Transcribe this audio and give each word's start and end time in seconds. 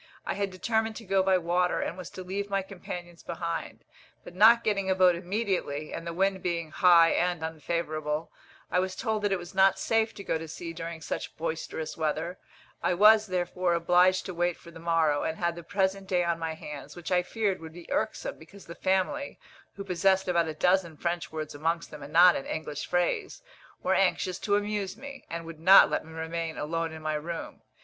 I 0.25 0.33
had 0.33 0.49
determined 0.49 0.95
to 0.95 1.05
go 1.05 1.21
by 1.21 1.37
water, 1.37 1.79
and 1.79 1.95
was 1.95 2.09
to 2.17 2.23
leave 2.23 2.49
my 2.49 2.63
companions 2.63 3.21
behind; 3.21 3.83
but 4.23 4.33
not 4.33 4.63
getting 4.63 4.89
a 4.89 4.95
boat 4.95 5.13
immediately, 5.13 5.93
and 5.93 6.07
the 6.07 6.11
wind 6.13 6.41
being 6.41 6.71
high 6.71 7.11
and 7.11 7.43
unfavourable, 7.43 8.31
I 8.71 8.79
was 8.79 8.95
told 8.95 9.21
that 9.21 9.31
it 9.31 9.37
was 9.37 9.53
not 9.53 9.77
safe 9.77 10.15
to 10.15 10.23
go 10.23 10.39
to 10.39 10.47
sea 10.47 10.73
during 10.73 11.01
such 11.01 11.37
boisterous 11.37 11.97
weather; 11.97 12.39
I 12.81 12.95
was, 12.95 13.27
therefore, 13.27 13.75
obliged 13.75 14.25
to 14.25 14.33
wait 14.33 14.57
for 14.57 14.71
the 14.71 14.79
morrow, 14.79 15.21
and 15.21 15.37
had 15.37 15.55
the 15.55 15.61
present 15.61 16.07
day 16.07 16.23
on 16.23 16.39
my 16.39 16.55
hands, 16.55 16.95
which 16.95 17.11
I 17.11 17.21
feared 17.21 17.61
would 17.61 17.73
be 17.73 17.85
irksome, 17.91 18.39
because 18.39 18.65
the 18.65 18.73
family, 18.73 19.37
who 19.75 19.83
possessed 19.83 20.27
about 20.27 20.47
a 20.47 20.55
dozen 20.55 20.97
French 20.97 21.31
words 21.31 21.53
amongst 21.53 21.91
them 21.91 22.01
and 22.01 22.11
not 22.11 22.35
an 22.35 22.47
English 22.47 22.87
phrase, 22.87 23.43
were 23.83 23.93
anxious 23.93 24.39
to 24.39 24.55
amuse 24.55 24.97
me, 24.97 25.25
and 25.29 25.45
would 25.45 25.59
not 25.59 25.91
let 25.91 26.03
me 26.03 26.11
remain 26.11 26.57
alone 26.57 26.91
in 26.91 27.03
my 27.03 27.13
room. 27.13 27.61